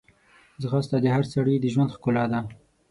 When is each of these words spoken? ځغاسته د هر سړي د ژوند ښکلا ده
ځغاسته 0.61 0.97
د 1.01 1.05
هر 1.15 1.25
سړي 1.33 1.55
د 1.59 1.65
ژوند 1.73 1.93
ښکلا 1.95 2.23
ده 2.31 2.39